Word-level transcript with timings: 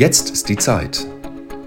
Jetzt 0.00 0.30
ist 0.30 0.48
die 0.48 0.56
Zeit. 0.56 1.06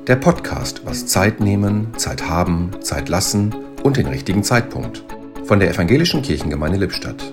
Der 0.08 0.16
Podcast 0.16 0.88
was 0.88 1.06
Zeit 1.06 1.40
nehmen, 1.40 1.96
Zeit 2.00 2.28
haben, 2.28 2.72
Zeit 2.82 3.08
lassen 3.08 3.54
und 3.84 3.98
den 3.98 4.08
richtigen 4.08 4.44
Zeitpunkt. 4.44 5.06
Von 5.44 5.60
der 5.60 5.70
Evangelischen 5.70 6.24
Kirchengemeinde 6.24 6.80
Lippstadt. 6.80 7.32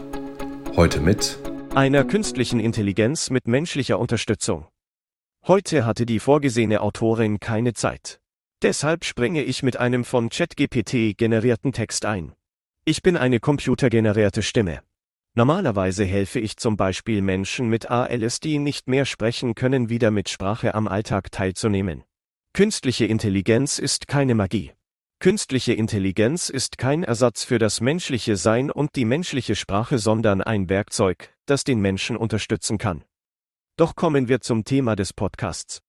Heute 0.77 1.01
mit 1.01 1.39
einer 1.75 2.05
künstlichen 2.05 2.61
Intelligenz 2.61 3.31
mit 3.31 3.49
menschlicher 3.49 3.99
Unterstützung. 3.99 4.67
Heute 5.47 5.87
hatte 5.87 6.05
die 6.05 6.21
vorgesehene 6.21 6.83
Autorin 6.83 7.41
keine 7.41 7.73
Zeit. 7.73 8.21
Deshalb 8.61 9.07
springe 9.07 9.43
ich 9.43 9.63
mit 9.63 9.79
einem 9.79 10.05
von 10.05 10.29
ChatGPT 10.29 11.17
generierten 11.17 11.73
Text 11.73 12.05
ein. 12.05 12.35
Ich 12.85 13.03
bin 13.03 13.17
eine 13.17 13.41
computergenerierte 13.41 14.43
Stimme. 14.43 14.83
Normalerweise 15.41 16.05
helfe 16.05 16.39
ich 16.39 16.59
zum 16.59 16.77
Beispiel 16.77 17.23
Menschen 17.23 17.71
mit 17.71 17.91
ALS, 17.91 18.41
die 18.41 18.59
nicht 18.59 18.89
mehr 18.89 19.07
sprechen 19.07 19.55
können, 19.55 19.89
wieder 19.89 20.11
mit 20.11 20.29
Sprache 20.29 20.75
am 20.75 20.87
Alltag 20.87 21.33
teilzunehmen. 21.33 22.05
Künstliche 22.53 23.07
Intelligenz 23.07 23.79
ist 23.79 24.07
keine 24.07 24.35
Magie. 24.35 24.73
Künstliche 25.19 25.73
Intelligenz 25.73 26.51
ist 26.51 26.77
kein 26.77 27.05
Ersatz 27.05 27.43
für 27.43 27.59
das 27.59 27.81
menschliche 27.81 28.37
Sein 28.37 28.71
und 28.71 28.97
die 28.97 29.07
menschliche 29.07 29.57
Sprache, 29.57 29.99
sondern 29.99 30.43
ein 30.43 30.69
Werkzeug, 30.69 31.35
das 31.47 31.65
den 31.65 31.81
Menschen 31.81 32.19
unterstützen 32.19 32.77
kann. 32.77 33.03
Doch 33.79 33.97
kommen 33.97 34.29
wir 34.29 34.43
zum 34.43 34.65
Thema 34.65 34.95
des 34.95 35.15
Podcasts. 35.15 35.81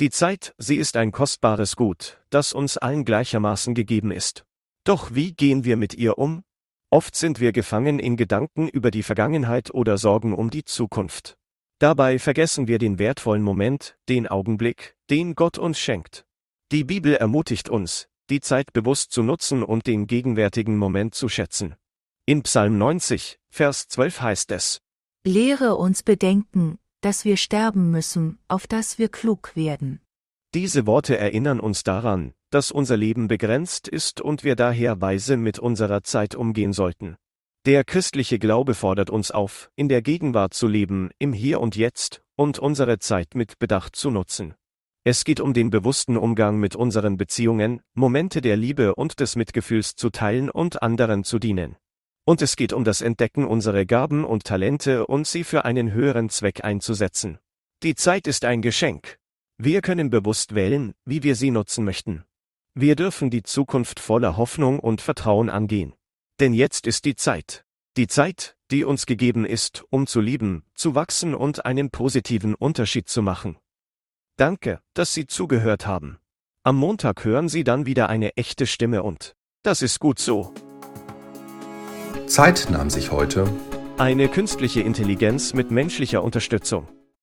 Die 0.00 0.10
Zeit, 0.10 0.56
sie 0.58 0.74
ist 0.74 0.96
ein 0.96 1.12
kostbares 1.12 1.76
Gut, 1.76 2.20
das 2.30 2.52
uns 2.52 2.76
allen 2.76 3.04
gleichermaßen 3.04 3.76
gegeben 3.76 4.10
ist. 4.10 4.44
Doch 4.82 5.14
wie 5.14 5.34
gehen 5.34 5.62
wir 5.62 5.76
mit 5.76 5.94
ihr 5.94 6.18
um? 6.18 6.42
Oft 6.90 7.16
sind 7.16 7.38
wir 7.38 7.52
gefangen 7.52 7.98
in 7.98 8.16
Gedanken 8.16 8.66
über 8.66 8.90
die 8.90 9.02
Vergangenheit 9.02 9.74
oder 9.74 9.98
Sorgen 9.98 10.32
um 10.32 10.48
die 10.48 10.64
Zukunft. 10.64 11.36
Dabei 11.78 12.18
vergessen 12.18 12.66
wir 12.66 12.78
den 12.78 12.98
wertvollen 12.98 13.42
Moment, 13.42 13.98
den 14.08 14.26
Augenblick, 14.26 14.96
den 15.10 15.34
Gott 15.34 15.58
uns 15.58 15.78
schenkt. 15.78 16.24
Die 16.72 16.84
Bibel 16.84 17.14
ermutigt 17.14 17.68
uns, 17.68 18.08
die 18.30 18.40
Zeit 18.40 18.72
bewusst 18.72 19.12
zu 19.12 19.22
nutzen 19.22 19.62
und 19.62 19.86
den 19.86 20.06
gegenwärtigen 20.06 20.78
Moment 20.78 21.14
zu 21.14 21.28
schätzen. 21.28 21.76
In 22.24 22.42
Psalm 22.42 22.78
90, 22.78 23.38
Vers 23.50 23.88
12 23.88 24.20
heißt 24.22 24.52
es, 24.52 24.80
Lehre 25.24 25.76
uns 25.76 26.02
bedenken, 26.02 26.78
dass 27.02 27.26
wir 27.26 27.36
sterben 27.36 27.90
müssen, 27.90 28.38
auf 28.48 28.66
dass 28.66 28.98
wir 28.98 29.10
klug 29.10 29.54
werden. 29.54 30.00
Diese 30.54 30.86
Worte 30.86 31.18
erinnern 31.18 31.60
uns 31.60 31.84
daran, 31.84 32.32
dass 32.50 32.70
unser 32.70 32.96
Leben 32.96 33.28
begrenzt 33.28 33.88
ist 33.88 34.20
und 34.20 34.44
wir 34.44 34.56
daher 34.56 35.00
weise 35.00 35.36
mit 35.36 35.58
unserer 35.58 36.02
Zeit 36.02 36.34
umgehen 36.34 36.72
sollten. 36.72 37.16
Der 37.66 37.84
christliche 37.84 38.38
Glaube 38.38 38.74
fordert 38.74 39.10
uns 39.10 39.30
auf, 39.30 39.70
in 39.76 39.88
der 39.88 40.00
Gegenwart 40.00 40.54
zu 40.54 40.68
leben, 40.68 41.10
im 41.18 41.32
Hier 41.32 41.60
und 41.60 41.76
Jetzt, 41.76 42.22
und 42.36 42.58
unsere 42.58 42.98
Zeit 42.98 43.34
mit 43.34 43.58
Bedacht 43.58 43.96
zu 43.96 44.10
nutzen. 44.10 44.54
Es 45.04 45.24
geht 45.24 45.40
um 45.40 45.54
den 45.54 45.70
bewussten 45.70 46.16
Umgang 46.16 46.58
mit 46.58 46.76
unseren 46.76 47.16
Beziehungen, 47.16 47.80
Momente 47.94 48.40
der 48.40 48.56
Liebe 48.56 48.94
und 48.94 49.20
des 49.20 49.36
Mitgefühls 49.36 49.96
zu 49.96 50.10
teilen 50.10 50.50
und 50.50 50.82
anderen 50.82 51.24
zu 51.24 51.38
dienen. 51.38 51.76
Und 52.24 52.42
es 52.42 52.56
geht 52.56 52.72
um 52.74 52.84
das 52.84 53.00
Entdecken 53.00 53.46
unserer 53.46 53.86
Gaben 53.86 54.24
und 54.24 54.44
Talente 54.44 55.06
und 55.06 55.26
sie 55.26 55.44
für 55.44 55.64
einen 55.64 55.92
höheren 55.92 56.28
Zweck 56.28 56.62
einzusetzen. 56.62 57.38
Die 57.82 57.94
Zeit 57.94 58.26
ist 58.26 58.44
ein 58.44 58.60
Geschenk. 58.60 59.18
Wir 59.56 59.80
können 59.80 60.10
bewusst 60.10 60.54
wählen, 60.54 60.92
wie 61.04 61.22
wir 61.22 61.36
sie 61.36 61.50
nutzen 61.50 61.84
möchten. 61.84 62.24
Wir 62.80 62.94
dürfen 62.94 63.28
die 63.28 63.42
Zukunft 63.42 63.98
voller 63.98 64.36
Hoffnung 64.36 64.78
und 64.78 65.00
Vertrauen 65.00 65.50
angehen. 65.50 65.94
Denn 66.38 66.54
jetzt 66.54 66.86
ist 66.86 67.06
die 67.06 67.16
Zeit. 67.16 67.64
Die 67.96 68.06
Zeit, 68.06 68.54
die 68.70 68.84
uns 68.84 69.04
gegeben 69.04 69.44
ist, 69.44 69.82
um 69.90 70.06
zu 70.06 70.20
lieben, 70.20 70.62
zu 70.74 70.94
wachsen 70.94 71.34
und 71.34 71.66
einen 71.66 71.90
positiven 71.90 72.54
Unterschied 72.54 73.08
zu 73.08 73.20
machen. 73.20 73.58
Danke, 74.36 74.78
dass 74.94 75.12
Sie 75.12 75.26
zugehört 75.26 75.88
haben. 75.88 76.18
Am 76.62 76.76
Montag 76.76 77.24
hören 77.24 77.48
Sie 77.48 77.64
dann 77.64 77.84
wieder 77.84 78.08
eine 78.08 78.36
echte 78.36 78.64
Stimme 78.64 79.02
und 79.02 79.34
das 79.64 79.82
ist 79.82 79.98
gut 79.98 80.20
so. 80.20 80.54
Zeit 82.28 82.68
nahm 82.70 82.90
sich 82.90 83.10
heute 83.10 83.52
eine 83.96 84.28
künstliche 84.28 84.82
Intelligenz 84.82 85.52
mit 85.52 85.72
menschlicher 85.72 86.22
Unterstützung. 86.22 86.86